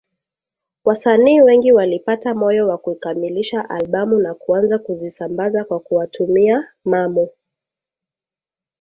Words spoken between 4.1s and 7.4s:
na kuanza kuzisambaza kwa kuwatumia Mamu